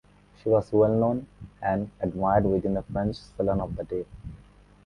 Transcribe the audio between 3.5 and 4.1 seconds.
of the day.